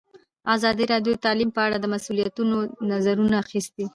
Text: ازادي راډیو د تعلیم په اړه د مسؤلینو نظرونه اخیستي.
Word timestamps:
ازادي 0.55 0.83
راډیو 0.91 1.13
د 1.15 1.23
تعلیم 1.25 1.49
په 1.55 1.61
اړه 1.65 1.77
د 1.79 1.85
مسؤلینو 1.93 2.57
نظرونه 2.91 3.35
اخیستي. 3.43 3.85